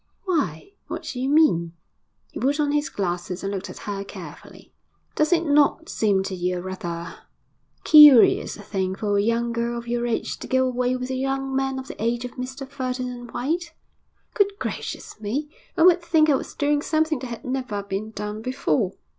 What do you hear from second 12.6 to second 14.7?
Ferdinand White?' 'Good